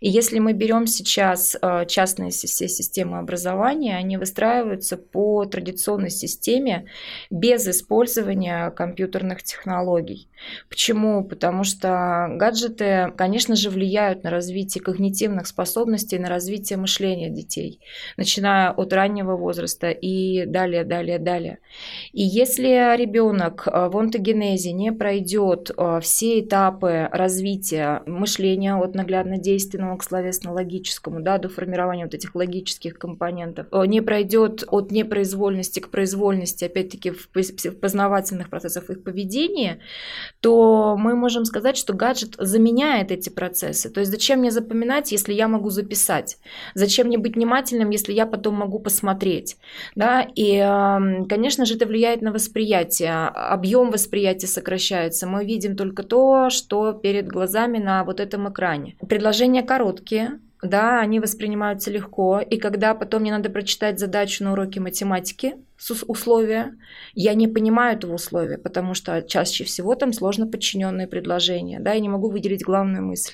И 0.00 0.08
если 0.08 0.38
мы 0.38 0.54
берем 0.54 0.86
сейчас 0.86 1.56
а, 1.60 1.84
частные 1.84 2.30
все 2.30 2.68
системы 2.68 3.18
образования, 3.18 3.96
они 3.96 4.16
выстраиваются 4.16 4.96
по 4.96 5.44
традиционной 5.44 6.10
системе 6.10 6.86
без 7.30 7.68
использования 7.68 8.70
компьютерных 8.70 9.42
технологий. 9.42 10.28
Почему? 10.68 11.24
Потому 11.24 11.64
что 11.64 12.28
гаджеты, 12.32 13.12
конечно 13.16 13.56
же, 13.56 13.70
влияют 13.70 14.24
на 14.24 14.30
развитие 14.30 14.82
когнитивных 14.82 15.46
способностей, 15.46 16.18
на 16.18 16.28
развитие 16.28 16.78
мышления 16.78 17.30
детей, 17.30 17.80
начиная 18.16 18.70
от 18.70 18.92
раннего 18.92 19.36
возраста 19.36 19.90
и 19.90 20.46
далее, 20.46 20.84
далее, 20.84 21.18
далее. 21.18 21.41
И 22.12 22.22
если 22.22 22.96
ребенок 22.96 23.66
э, 23.66 23.88
в 23.88 23.96
онтогенезе 23.96 24.72
не 24.72 24.92
пройдет 24.92 25.70
э, 25.76 26.00
все 26.02 26.40
этапы 26.40 27.08
развития 27.10 28.02
мышления 28.06 28.76
от 28.76 28.94
наглядно-действенного 28.94 29.96
к 29.96 30.04
словесно-логическому, 30.04 31.20
да, 31.20 31.38
до 31.38 31.48
формирования 31.48 32.04
вот 32.04 32.14
этих 32.14 32.34
логических 32.34 32.98
компонентов, 32.98 33.66
э, 33.72 33.86
не 33.86 34.00
пройдет 34.00 34.64
от 34.68 34.90
непроизвольности 34.90 35.80
к 35.80 35.90
произвольности, 35.90 36.64
опять-таки 36.64 37.10
в 37.10 37.28
познавательных 37.80 38.50
процессах 38.50 38.90
их 38.90 39.02
поведения, 39.02 39.78
то 40.40 40.96
мы 40.98 41.14
можем 41.14 41.44
сказать, 41.44 41.76
что 41.76 41.92
гаджет 41.92 42.34
заменяет 42.38 43.10
эти 43.10 43.30
процессы. 43.30 43.90
То 43.90 44.00
есть 44.00 44.12
зачем 44.12 44.40
мне 44.40 44.50
запоминать, 44.50 45.12
если 45.12 45.32
я 45.32 45.48
могу 45.48 45.70
записать? 45.70 46.38
Зачем 46.74 47.06
мне 47.06 47.18
быть 47.18 47.36
внимательным, 47.36 47.90
если 47.90 48.12
я 48.12 48.26
потом 48.26 48.54
могу 48.54 48.78
посмотреть? 48.78 49.56
Да? 49.94 50.22
И, 50.34 50.56
эм, 50.56 51.26
конечно 51.32 51.64
же, 51.64 51.76
это 51.76 51.86
влияет 51.86 52.20
на 52.20 52.30
восприятие. 52.30 53.12
Объем 53.28 53.90
восприятия 53.90 54.46
сокращается. 54.46 55.26
Мы 55.26 55.46
видим 55.46 55.76
только 55.76 56.02
то, 56.02 56.50
что 56.50 56.92
перед 56.92 57.26
глазами 57.26 57.78
на 57.78 58.04
вот 58.04 58.20
этом 58.20 58.50
экране. 58.52 58.96
Предложения 59.08 59.62
короткие, 59.62 60.40
да, 60.62 61.00
они 61.00 61.20
воспринимаются 61.20 61.90
легко. 61.90 62.40
И 62.40 62.58
когда 62.58 62.94
потом 62.94 63.22
мне 63.22 63.30
надо 63.30 63.48
прочитать 63.48 63.98
задачу 63.98 64.44
на 64.44 64.52
уроке 64.52 64.80
математики, 64.80 65.54
условия, 66.06 66.74
я 67.14 67.32
не 67.32 67.48
понимаю 67.48 67.96
этого 67.96 68.16
условия, 68.16 68.58
потому 68.58 68.92
что 68.92 69.22
чаще 69.22 69.64
всего 69.64 69.94
там 69.94 70.12
сложно 70.12 70.46
подчиненные 70.46 71.06
предложения, 71.06 71.80
да, 71.80 71.94
я 71.94 72.00
не 72.00 72.10
могу 72.10 72.28
выделить 72.28 72.62
главную 72.62 73.06
мысль. 73.06 73.32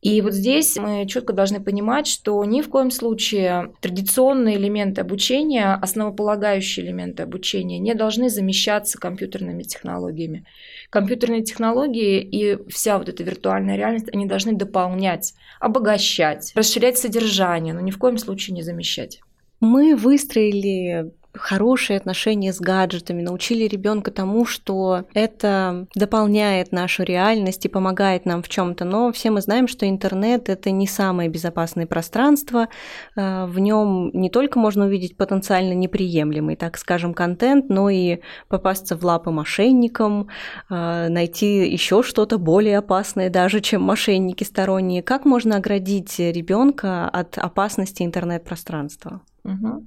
И 0.00 0.22
вот 0.22 0.32
здесь 0.32 0.76
мы 0.76 1.06
четко 1.06 1.34
должны 1.34 1.60
понимать, 1.60 2.06
что 2.06 2.42
ни 2.44 2.62
в 2.62 2.70
коем 2.70 2.90
случае 2.90 3.72
традиционные 3.80 4.56
элементы 4.56 5.02
обучения, 5.02 5.74
основополагающие 5.74 6.86
элементы 6.86 7.22
обучения 7.22 7.78
не 7.78 7.94
должны 7.94 8.30
замещаться 8.30 8.98
компьютерными 8.98 9.62
технологиями. 9.62 10.46
Компьютерные 10.88 11.42
технологии 11.42 12.22
и 12.22 12.58
вся 12.70 12.98
вот 12.98 13.10
эта 13.10 13.22
виртуальная 13.22 13.76
реальность, 13.76 14.08
они 14.12 14.24
должны 14.26 14.54
дополнять, 14.54 15.34
обогащать, 15.60 16.52
расширять 16.54 16.96
содержание, 16.96 17.74
но 17.74 17.80
ни 17.80 17.90
в 17.90 17.98
коем 17.98 18.16
случае 18.16 18.54
не 18.54 18.62
замещать. 18.62 19.20
Мы 19.60 19.94
выстроили 19.94 21.12
хорошие 21.34 21.96
отношения 21.96 22.52
с 22.52 22.60
гаджетами, 22.60 23.22
научили 23.22 23.64
ребенка 23.64 24.10
тому, 24.10 24.44
что 24.44 25.04
это 25.14 25.86
дополняет 25.94 26.72
нашу 26.72 27.04
реальность 27.04 27.64
и 27.64 27.68
помогает 27.68 28.26
нам 28.26 28.42
в 28.42 28.48
чем-то. 28.48 28.84
Но 28.84 29.12
все 29.12 29.30
мы 29.30 29.40
знаем, 29.40 29.68
что 29.68 29.88
интернет 29.88 30.48
это 30.48 30.70
не 30.70 30.86
самое 30.86 31.28
безопасное 31.28 31.86
пространство. 31.86 32.68
Э, 33.16 33.46
в 33.46 33.58
нем 33.58 34.10
не 34.12 34.30
только 34.30 34.58
можно 34.58 34.86
увидеть 34.86 35.16
потенциально 35.16 35.72
неприемлемый, 35.72 36.56
так 36.56 36.76
скажем, 36.78 37.14
контент, 37.14 37.68
но 37.68 37.90
и 37.90 38.18
попасться 38.48 38.96
в 38.96 39.04
лапы 39.04 39.30
мошенникам, 39.30 40.28
э, 40.68 41.08
найти 41.08 41.70
еще 41.70 42.02
что-то 42.02 42.38
более 42.38 42.78
опасное 42.78 43.30
даже, 43.30 43.60
чем 43.60 43.82
мошенники 43.82 44.44
сторонние. 44.44 45.02
Как 45.02 45.24
можно 45.24 45.56
оградить 45.56 46.18
ребенка 46.18 47.08
от 47.08 47.38
опасности 47.38 48.02
интернет-пространства? 48.02 49.20
Угу. 49.44 49.84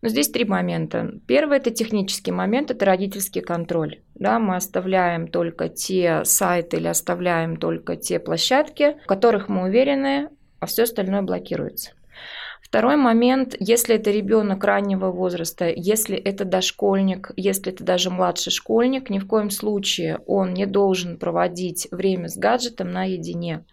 Но 0.00 0.08
здесь 0.08 0.28
три 0.28 0.44
момента. 0.44 1.12
Первый– 1.26 1.58
это 1.58 1.70
технический 1.70 2.30
момент, 2.30 2.70
это 2.70 2.84
родительский 2.84 3.40
контроль. 3.40 4.00
Да, 4.14 4.38
мы 4.38 4.56
оставляем 4.56 5.28
только 5.28 5.68
те 5.68 6.24
сайты 6.24 6.76
или 6.76 6.86
оставляем 6.86 7.56
только 7.56 7.96
те 7.96 8.18
площадки, 8.18 8.96
в 9.04 9.06
которых 9.06 9.48
мы 9.48 9.64
уверены, 9.64 10.28
а 10.60 10.66
все 10.66 10.84
остальное 10.84 11.22
блокируется. 11.22 11.92
Второй 12.68 12.96
момент, 12.96 13.56
если 13.58 13.94
это 13.94 14.10
ребенок 14.10 14.62
раннего 14.62 15.10
возраста, 15.10 15.72
если 15.74 16.18
это 16.18 16.44
дошкольник, 16.44 17.30
если 17.34 17.72
это 17.72 17.82
даже 17.82 18.10
младший 18.10 18.52
школьник, 18.52 19.08
ни 19.08 19.18
в 19.18 19.26
коем 19.26 19.48
случае 19.48 20.20
он 20.26 20.52
не 20.52 20.66
должен 20.66 21.16
проводить 21.16 21.88
время 21.90 22.28
с 22.28 22.36
гаджетом 22.36 22.90
наедине. 22.90 23.64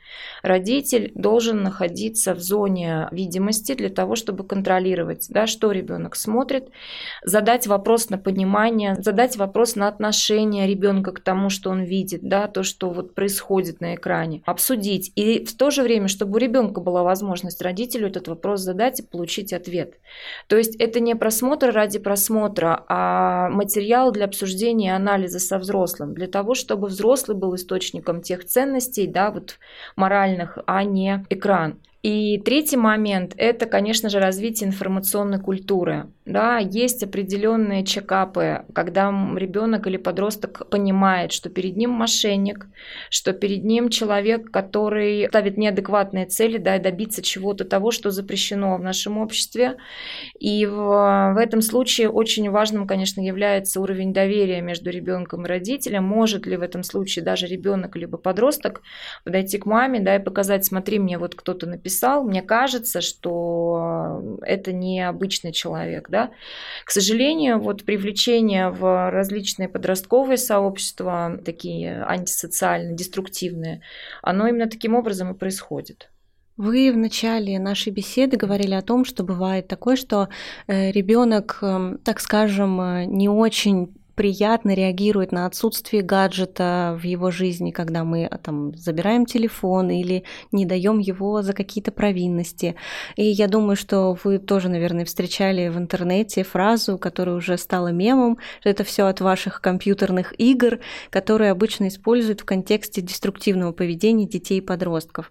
Родитель 0.44 1.12
должен 1.14 1.62
находиться 1.62 2.34
в 2.34 2.40
зоне 2.40 3.10
видимости 3.12 3.74
для 3.74 3.90
того, 3.90 4.16
чтобы 4.16 4.46
контролировать, 4.46 5.28
да, 5.30 5.46
что 5.46 5.72
ребенок 5.72 6.16
смотрит, 6.16 6.70
задать 7.22 7.68
вопрос 7.68 8.10
на 8.10 8.18
понимание, 8.18 8.96
задать 8.96 9.36
вопрос 9.36 9.76
на 9.76 9.90
отношение 9.90 10.68
ребенка 10.68 11.12
к 11.12 11.20
тому, 11.20 11.50
что 11.50 11.70
он 11.70 11.84
видит, 11.84 12.22
да, 12.24 12.48
то, 12.48 12.64
что 12.64 12.90
вот 12.90 13.14
происходит 13.14 13.82
на 13.82 13.96
экране, 13.96 14.42
обсудить. 14.46 15.12
И 15.16 15.44
в 15.44 15.54
то 15.58 15.70
же 15.70 15.84
время, 15.84 16.08
чтобы 16.08 16.36
у 16.36 16.38
ребенка 16.38 16.80
была 16.80 17.04
возможность 17.04 17.62
родителю 17.62 18.08
этот 18.08 18.30
вопрос 18.30 18.62
задать, 18.62 18.85
задать 18.86 19.00
и 19.00 19.04
получить 19.04 19.54
ответ. 19.54 20.00
То 20.48 20.58
есть 20.58 20.76
это 20.76 21.00
не 21.00 21.16
просмотр 21.16 21.72
ради 21.72 22.00
просмотра, 22.00 22.86
а 22.88 23.50
материал 23.50 24.12
для 24.12 24.26
обсуждения 24.26 24.88
и 24.88 24.96
анализа 24.96 25.40
со 25.40 25.58
взрослым, 25.58 26.14
для 26.14 26.28
того, 26.28 26.56
чтобы 26.56 26.88
взрослый 26.88 27.38
был 27.38 27.56
источником 27.56 28.22
тех 28.22 28.46
ценностей, 28.46 29.08
да, 29.08 29.32
вот 29.32 29.58
моральных, 29.96 30.58
а 30.68 30.84
не 30.84 31.26
экран. 31.30 31.80
И 32.04 32.38
третий 32.40 32.78
момент– 32.78 33.34
это, 33.38 33.66
конечно 33.66 34.10
же, 34.10 34.20
развитие 34.20 34.70
информационной 34.70 35.40
культуры. 35.40 36.08
Да, 36.26 36.58
есть 36.58 37.04
определенные 37.04 37.84
чекапы, 37.84 38.66
когда 38.74 39.10
ребенок 39.36 39.86
или 39.86 39.98
подросток 39.98 40.68
понимает, 40.70 41.32
что 41.32 41.50
перед 41.50 41.78
ним 41.78 41.92
мошенник, 41.92 42.66
что 43.12 43.32
перед 43.32 43.64
ним 43.64 43.90
человек, 43.90 44.50
который 44.50 45.28
ставит 45.28 45.58
неадекватные 45.58 46.26
цели, 46.26 46.58
да, 46.58 46.78
и 46.78 46.82
добиться 46.82 47.22
чего-то 47.22 47.64
того, 47.64 47.92
что 47.92 48.10
запрещено 48.10 48.76
в 48.78 48.82
нашем 48.82 49.20
обществе. 49.20 49.78
И 50.40 50.66
в, 50.66 50.74
в 51.36 51.38
этом 51.38 51.62
случае 51.62 52.10
очень 52.10 52.50
важным, 52.50 52.88
конечно, 52.88 53.22
является 53.22 53.80
уровень 53.80 54.12
доверия 54.12 54.62
между 54.62 54.90
ребенком 54.90 55.46
и 55.46 55.50
родителем. 55.50 56.06
Может 56.06 56.48
ли 56.48 56.58
в 56.58 56.62
этом 56.64 56.82
случае 56.82 57.24
даже 57.24 57.46
ребенок 57.46 57.96
либо 57.96 58.18
подросток 58.18 58.82
подойти 59.24 59.60
к 59.60 59.68
маме, 59.68 60.00
да, 60.00 60.16
и 60.16 60.24
показать, 60.24 60.66
смотри, 60.66 60.98
мне 60.98 61.20
вот 61.20 61.36
кто-то 61.36 61.68
написал, 61.68 62.24
мне 62.24 62.42
кажется, 62.42 63.02
что 63.02 64.40
это 64.42 64.74
не 64.74 65.08
обычный 65.08 65.52
человек, 65.52 66.10
да. 66.16 66.32
К 66.86 66.92
сожалению, 66.92 67.60
вот 67.60 67.84
привлечение 67.84 68.70
в 68.70 69.12
различные 69.12 69.68
подростковые 69.68 70.38
сообщества, 70.38 71.40
такие 71.44 72.04
антисоциальные, 72.04 72.96
деструктивные, 72.96 73.82
оно 74.22 74.48
именно 74.48 74.70
таким 74.70 74.96
образом 74.96 75.34
и 75.34 75.38
происходит. 75.38 76.10
Вы 76.58 76.94
в 76.94 76.98
начале 76.98 77.60
нашей 77.60 77.92
беседы 77.92 78.38
говорили 78.38 78.76
о 78.76 78.82
том, 78.82 79.04
что 79.04 79.24
бывает 79.24 79.68
такое, 79.68 79.98
что 79.98 80.30
э, 80.68 80.92
ребенок, 80.92 81.60
эм, 81.62 81.98
так 81.98 82.22
скажем, 82.22 82.80
э, 82.80 83.06
не 83.06 83.28
очень 83.28 83.94
приятно 84.16 84.74
реагирует 84.74 85.32
на 85.32 85.46
отсутствие 85.46 86.02
гаджета 86.02 86.98
в 87.00 87.04
его 87.04 87.32
жизни, 87.32 87.72
когда 87.72 88.04
мы 88.04 88.26
а, 88.26 88.38
там 88.38 88.76
забираем 88.76 89.26
телефон 89.26 89.92
или 89.92 90.24
не 90.52 90.66
даем 90.66 91.00
его 91.00 91.42
за 91.42 91.54
какие-то 91.54 91.92
провинности. 91.92 92.76
И 93.16 93.26
я 93.26 93.48
думаю, 93.48 93.76
что 93.76 94.18
вы 94.24 94.40
тоже, 94.40 94.70
наверное, 94.70 95.06
встречали 95.06 95.68
в 95.68 95.78
интернете 95.78 96.44
фразу, 96.44 96.98
которая 96.98 97.36
уже 97.36 97.58
стала 97.58 97.90
мемом, 97.90 98.38
что 98.62 98.70
это 98.70 98.84
все 98.84 99.06
от 99.06 99.22
ваших 99.22 99.62
компьютерных 99.62 100.34
игр, 100.40 100.80
которые 101.10 101.52
обычно 101.52 101.90
используют 101.90 102.42
в 102.42 102.46
контексте 102.46 103.02
деструктивного 103.02 103.74
поведения 103.74 104.28
детей 104.28 104.60
и 104.60 104.62
подростков. 104.62 105.30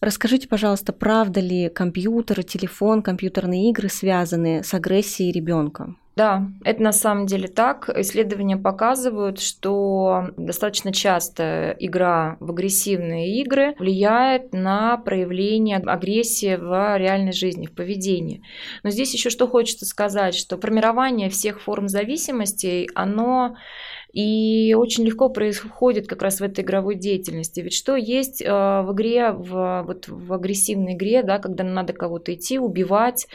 Расскажите, 0.00 0.48
пожалуйста, 0.48 0.92
правда 0.92 1.40
ли 1.40 1.68
компьютер, 1.68 2.42
телефон, 2.42 3.02
компьютерные 3.02 3.70
игры 3.70 3.88
связаны 3.88 4.64
с 4.64 4.74
агрессией 4.74 5.30
ребенка? 5.30 5.94
Да, 6.14 6.46
это 6.62 6.82
на 6.82 6.92
самом 6.92 7.24
деле 7.24 7.48
так. 7.48 7.88
Исследования 7.88 8.58
показывают, 8.58 9.40
что 9.40 10.26
достаточно 10.36 10.92
часто 10.92 11.74
игра 11.78 12.36
в 12.38 12.50
агрессивные 12.50 13.40
игры 13.40 13.74
влияет 13.78 14.52
на 14.52 14.98
проявление 14.98 15.78
агрессии 15.78 16.56
в 16.56 16.98
реальной 16.98 17.32
жизни, 17.32 17.66
в 17.66 17.74
поведении. 17.74 18.42
Но 18.82 18.90
здесь 18.90 19.14
еще 19.14 19.30
что 19.30 19.48
хочется 19.48 19.86
сказать, 19.86 20.34
что 20.34 20.58
формирование 20.58 21.30
всех 21.30 21.62
форм 21.62 21.88
зависимостей, 21.88 22.90
оно 22.94 23.56
и 24.12 24.74
очень 24.74 25.04
легко 25.04 25.30
происходит 25.30 26.06
как 26.06 26.20
раз 26.20 26.40
в 26.40 26.44
этой 26.44 26.62
игровой 26.62 26.96
деятельности. 26.96 27.60
Ведь 27.60 27.72
что 27.72 27.96
есть 27.96 28.42
э, 28.42 28.46
в 28.46 28.92
игре, 28.92 29.32
в, 29.32 29.84
вот 29.86 30.06
в 30.08 30.34
агрессивной 30.34 30.92
игре, 30.92 31.22
да, 31.22 31.38
когда 31.38 31.64
надо 31.64 31.94
кого-то 31.94 32.34
идти, 32.34 32.58
убивать, 32.58 33.26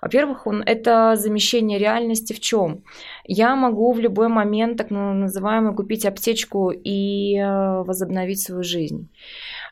во-первых, 0.00 0.46
он, 0.46 0.62
это 0.62 1.16
замещение 1.16 1.78
реальности 1.78 2.32
в 2.32 2.40
чем? 2.40 2.82
Я 3.24 3.56
могу 3.56 3.92
в 3.92 4.00
любой 4.00 4.28
момент, 4.28 4.78
так 4.78 4.90
называемую, 4.90 5.74
купить 5.74 6.06
аптечку 6.06 6.70
и 6.70 7.36
э, 7.36 7.82
возобновить 7.82 8.40
свою 8.40 8.62
жизнь. 8.62 9.08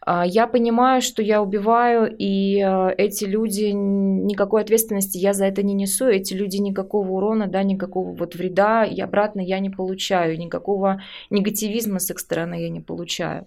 А, 0.00 0.24
я 0.24 0.46
понимаю, 0.46 1.02
что 1.02 1.22
я 1.22 1.42
убиваю, 1.42 2.14
и 2.16 2.60
э, 2.60 2.94
эти 2.96 3.24
люди, 3.24 3.72
никакой 3.72 4.62
ответственности 4.62 5.18
я 5.18 5.32
за 5.32 5.46
это 5.46 5.62
не 5.62 5.74
несу, 5.74 6.06
эти 6.06 6.34
люди 6.34 6.58
никакого 6.58 7.10
урона, 7.10 7.46
да, 7.46 7.62
никакого 7.62 8.14
вот 8.14 8.34
вреда 8.34 8.84
и 8.84 9.00
обратно 9.00 9.40
я 9.40 9.58
не 9.58 9.70
получаю, 9.70 10.38
никакого 10.38 11.02
негативизма 11.30 11.98
с 11.98 12.10
их 12.10 12.18
стороны 12.18 12.62
я 12.62 12.70
не 12.70 12.80
получаю. 12.80 13.46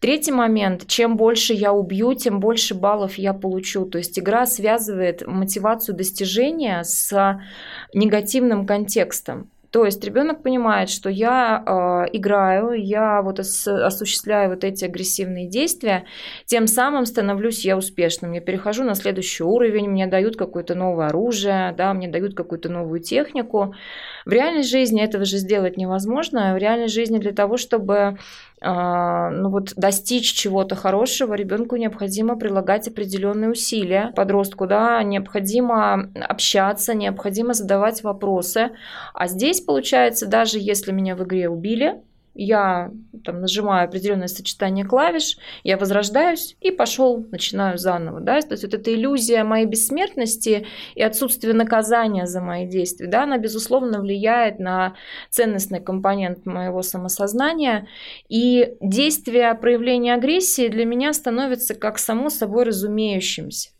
Третий 0.00 0.32
момент, 0.32 0.86
чем 0.86 1.16
больше 1.16 1.54
я 1.54 1.72
убью, 1.72 2.14
тем 2.14 2.38
больше 2.38 2.74
баллов 2.74 3.18
я 3.18 3.34
получу. 3.34 3.84
То 3.84 3.98
есть 3.98 4.18
игра 4.18 4.46
связывает 4.46 5.26
мотивацию 5.26 5.96
достижения 5.96 6.84
с 6.84 7.40
негативным 7.92 8.64
контекстом. 8.64 9.50
То 9.70 9.84
есть 9.84 10.02
ребенок 10.02 10.42
понимает, 10.42 10.88
что 10.88 11.10
я 11.10 11.62
э, 11.66 12.16
играю, 12.16 12.72
я 12.72 13.20
вот 13.20 13.38
ос- 13.38 13.68
осуществляю 13.68 14.48
вот 14.48 14.64
эти 14.64 14.86
агрессивные 14.86 15.46
действия, 15.46 16.06
тем 16.46 16.66
самым 16.66 17.04
становлюсь 17.04 17.66
я 17.66 17.76
успешным. 17.76 18.32
Я 18.32 18.40
перехожу 18.40 18.84
на 18.84 18.94
следующий 18.94 19.42
уровень, 19.44 19.90
мне 19.90 20.06
дают 20.06 20.36
какое-то 20.36 20.74
новое 20.74 21.08
оружие, 21.08 21.74
да, 21.76 21.92
мне 21.92 22.08
дают 22.08 22.34
какую-то 22.34 22.70
новую 22.70 23.00
технику. 23.00 23.74
В 24.24 24.30
реальной 24.32 24.62
жизни 24.62 25.02
этого 25.02 25.26
же 25.26 25.36
сделать 25.36 25.76
невозможно. 25.76 26.54
В 26.54 26.56
реальной 26.56 26.88
жизни 26.88 27.18
для 27.18 27.32
того, 27.32 27.58
чтобы 27.58 28.16
ну 28.60 29.50
вот 29.50 29.74
достичь 29.76 30.32
чего-то 30.32 30.74
хорошего, 30.74 31.34
ребенку 31.34 31.76
необходимо 31.76 32.36
прилагать 32.36 32.88
определенные 32.88 33.50
усилия. 33.50 34.12
Подростку, 34.16 34.66
да, 34.66 35.02
необходимо 35.02 36.10
общаться, 36.14 36.94
необходимо 36.94 37.54
задавать 37.54 38.02
вопросы. 38.02 38.70
А 39.14 39.28
здесь, 39.28 39.60
получается, 39.60 40.26
даже 40.26 40.58
если 40.58 40.92
меня 40.92 41.14
в 41.16 41.22
игре 41.24 41.48
убили, 41.48 42.02
я 42.38 42.92
там, 43.24 43.40
нажимаю 43.40 43.84
определенное 43.86 44.28
сочетание 44.28 44.84
клавиш, 44.84 45.36
я 45.64 45.76
возрождаюсь 45.76 46.56
и 46.60 46.70
пошел, 46.70 47.26
начинаю 47.32 47.78
заново. 47.78 48.20
Да? 48.20 48.40
То 48.40 48.52
есть 48.52 48.62
вот 48.62 48.74
эта 48.74 48.94
иллюзия 48.94 49.42
моей 49.42 49.66
бессмертности 49.66 50.66
и 50.94 51.02
отсутствие 51.02 51.52
наказания 51.52 52.26
за 52.26 52.40
мои 52.40 52.66
действия, 52.66 53.08
да, 53.08 53.24
она, 53.24 53.38
безусловно, 53.38 54.00
влияет 54.00 54.60
на 54.60 54.94
ценностный 55.30 55.80
компонент 55.80 56.46
моего 56.46 56.82
самосознания. 56.82 57.88
И 58.28 58.74
действие 58.80 59.52
проявления 59.54 60.14
агрессии 60.14 60.68
для 60.68 60.84
меня 60.84 61.12
становится 61.12 61.74
как 61.74 61.98
само 61.98 62.30
собой 62.30 62.64
разумеющимся. 62.64 63.70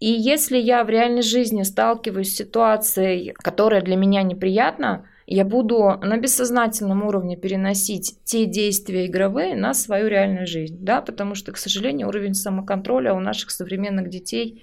И 0.00 0.10
если 0.10 0.58
я 0.58 0.84
в 0.84 0.90
реальной 0.90 1.22
жизни 1.22 1.62
сталкиваюсь 1.62 2.34
с 2.34 2.36
ситуацией, 2.36 3.32
которая 3.32 3.80
для 3.80 3.96
меня 3.96 4.22
неприятна, 4.22 5.08
я 5.26 5.44
буду 5.44 5.98
на 6.02 6.18
бессознательном 6.18 7.04
уровне 7.04 7.36
переносить 7.36 8.18
те 8.24 8.46
действия 8.46 9.06
игровые 9.06 9.56
на 9.56 9.74
свою 9.74 10.08
реальную 10.08 10.46
жизнь, 10.46 10.78
да, 10.80 11.02
потому 11.02 11.34
что, 11.34 11.52
к 11.52 11.56
сожалению, 11.56 12.08
уровень 12.08 12.34
самоконтроля 12.34 13.12
у 13.12 13.20
наших 13.20 13.50
современных 13.50 14.08
детей 14.08 14.62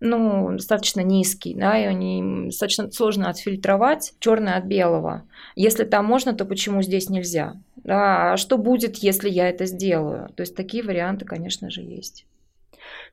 ну, 0.00 0.52
достаточно 0.52 1.00
низкий, 1.00 1.54
да, 1.54 1.76
и 1.76 1.84
они 1.84 2.44
достаточно 2.46 2.90
сложно 2.90 3.30
отфильтровать 3.30 4.14
черное 4.20 4.56
от 4.56 4.64
белого. 4.64 5.24
Если 5.56 5.84
там 5.84 6.04
можно, 6.04 6.32
то 6.34 6.44
почему 6.44 6.82
здесь 6.82 7.10
нельзя? 7.10 7.54
Да, 7.76 8.32
а 8.32 8.36
что 8.36 8.58
будет, 8.58 8.96
если 8.98 9.28
я 9.28 9.48
это 9.48 9.66
сделаю? 9.66 10.28
То 10.36 10.42
есть 10.42 10.54
такие 10.54 10.84
варианты, 10.84 11.24
конечно 11.24 11.70
же, 11.70 11.82
есть. 11.82 12.26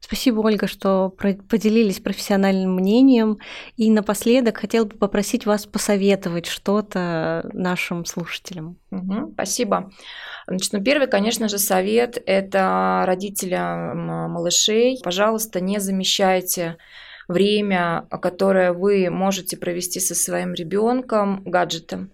Спасибо, 0.06 0.41
Ольга, 0.41 0.68
что 0.68 1.10
поделились 1.10 2.00
профессиональным 2.00 2.76
мнением. 2.76 3.39
И 3.76 3.89
напоследок 3.89 4.58
хотел 4.58 4.86
бы 4.86 4.96
попросить 4.96 5.48
вас 5.48 5.65
посоветовать 5.65 6.46
что-то 6.46 7.50
нашим 7.54 8.06
слушателям. 8.06 8.78
Угу, 8.91 9.32
спасибо. 9.34 9.91
Значит, 10.46 10.74
ну, 10.74 10.84
первый, 10.84 11.08
конечно 11.08 11.50
же, 11.50 11.58
совет– 11.58 12.22
это 12.28 13.04
родителям 13.08 14.06
малышей. 14.32 15.00
Пожалуйста, 15.04 15.60
не 15.60 15.80
замещайте 15.80 16.78
время, 17.28 18.06
которое 18.22 18.74
вы 18.74 19.10
можете 19.10 19.58
провести 19.58 20.00
со 20.00 20.13
своим 20.13 20.54
ребенком 20.54 21.41
гаджетом. 21.46 22.12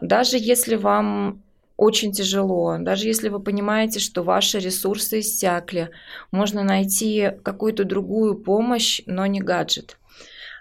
Даже 0.00 0.36
если 0.36 0.74
вам 0.74 1.44
очень 1.80 2.12
тяжело. 2.12 2.76
Даже 2.78 3.06
если 3.06 3.30
вы 3.30 3.40
понимаете, 3.40 4.00
что 4.00 4.22
ваши 4.22 4.58
ресурсы 4.58 5.20
иссякли, 5.20 5.88
можно 6.30 6.62
найти 6.62 7.32
какую-то 7.42 7.84
другую 7.84 8.34
помощь, 8.34 9.00
но 9.06 9.24
не 9.24 9.40
гаджет. 9.40 9.96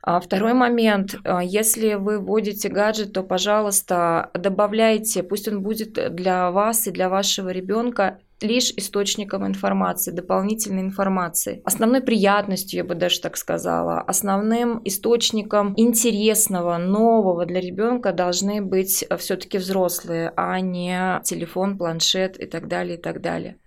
А 0.02 0.22
второй 0.22 0.54
момент. 0.54 1.16
А, 1.26 1.44
если 1.44 1.96
вы 1.96 2.20
вводите 2.20 2.70
гаджет, 2.70 3.12
то, 3.12 3.24
пожалуйста, 3.24 4.32
добавляйте, 4.34 5.22
пусть 5.22 5.50
он 5.50 5.62
будет 5.62 6.16
для 6.16 6.52
вас 6.52 6.88
и 6.88 6.92
для 6.92 7.10
вашего 7.10 7.50
ребенка 7.50 8.20
лишь 8.42 8.72
источником 8.72 9.46
информации, 9.46 10.12
дополнительной 10.12 10.82
информации. 10.82 11.62
Основной 11.66 12.02
приятностью, 12.02 12.78
я 12.78 12.84
бы 12.84 12.96
даже 12.96 13.20
так 13.22 13.38
сказала, 13.38 14.02
основным 14.02 14.82
источником 14.86 15.74
интересного, 15.78 16.78
нового 16.78 17.46
для 17.46 17.62
ребенка 17.62 18.14
должны 18.14 18.62
быть 18.62 19.06
все-таки 19.18 19.58
взрослые, 19.58 20.32
а 20.36 20.60
не 20.60 21.22
телефон, 21.24 21.78
планшет 21.78 22.40
и 22.40 22.46
так 22.46 22.68
далее, 22.68 22.98
и 22.98 23.02
так 23.02 23.22
далее. 23.22 23.58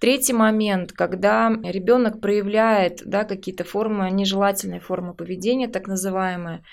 Третий 0.00 0.32
момент, 0.32 0.92
когда 0.92 1.50
ребенок 1.62 2.22
проявляет 2.22 3.02
да, 3.04 3.24
какие-то 3.24 3.64
формы, 3.64 4.10
нежелательные 4.10 4.80
формы 4.80 5.12
поведения, 5.12 5.68
так 5.68 5.86
называемые, 5.86 6.64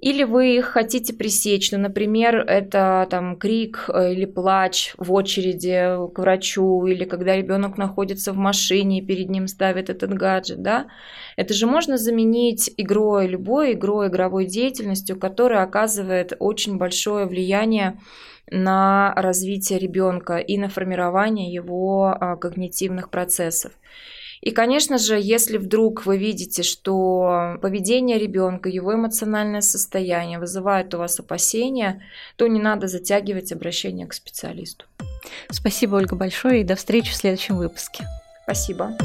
Или 0.00 0.22
вы 0.22 0.56
их 0.56 0.66
хотите 0.66 1.12
пресечь, 1.12 1.72
ну, 1.72 1.78
например, 1.78 2.36
это 2.36 3.08
там 3.10 3.36
крик 3.36 3.90
э, 3.92 4.12
или 4.12 4.26
плач 4.26 4.94
в 4.96 5.12
очереди 5.12 5.96
к 6.14 6.18
врачу, 6.20 6.86
или 6.86 7.04
когда 7.04 7.34
ребенок 7.34 7.76
находится 7.76 8.32
в 8.32 8.36
машине 8.36 8.98
и 8.98 9.04
перед 9.04 9.28
ним 9.28 9.48
ставят 9.48 9.90
этот 9.90 10.14
гаджет, 10.14 10.62
да, 10.62 10.86
это 11.36 11.52
же 11.52 11.66
можно 11.66 11.98
заменить 11.98 12.72
игрой, 12.76 13.26
любой 13.26 13.72
игрой, 13.72 14.06
игровой 14.06 14.46
деятельностью, 14.46 15.18
которая 15.18 15.64
оказывает 15.64 16.32
очень 16.38 16.78
большое 16.78 17.26
влияние 17.26 17.98
на 18.50 19.12
развитие 19.16 19.80
ребенка 19.80 20.36
и 20.36 20.58
на 20.58 20.68
формирование 20.68 21.52
его 21.52 22.16
а, 22.18 22.36
когнитивных 22.36 23.10
процессов. 23.10 23.72
И, 24.40 24.50
конечно 24.50 24.98
же, 24.98 25.18
если 25.20 25.58
вдруг 25.58 26.06
вы 26.06 26.16
видите, 26.16 26.62
что 26.62 27.58
поведение 27.60 28.18
ребенка, 28.18 28.68
его 28.68 28.94
эмоциональное 28.94 29.60
состояние 29.60 30.38
вызывает 30.38 30.94
у 30.94 30.98
вас 30.98 31.18
опасения, 31.18 32.02
то 32.36 32.46
не 32.46 32.60
надо 32.60 32.88
затягивать 32.88 33.52
обращение 33.52 34.06
к 34.06 34.14
специалисту. 34.14 34.86
Спасибо, 35.50 35.96
Ольга, 35.96 36.16
большое 36.16 36.60
и 36.60 36.64
до 36.64 36.76
встречи 36.76 37.10
в 37.10 37.16
следующем 37.16 37.56
выпуске. 37.56 38.04
Спасибо. 38.44 38.96